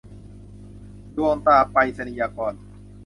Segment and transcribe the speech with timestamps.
[1.15, 2.53] ดวงตราไปรษณียากร